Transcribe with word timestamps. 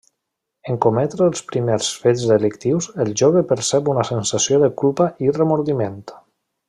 En 0.71 0.77
cometre 0.85 1.27
els 1.31 1.43
primers 1.51 1.89
fets 2.05 2.23
delictius 2.31 2.87
el 3.05 3.13
jove 3.23 3.45
percep 3.53 3.93
una 3.95 4.07
sensació 4.11 4.61
de 4.65 4.71
culpa 4.83 5.09
i 5.27 5.35
remordiment. 5.39 6.01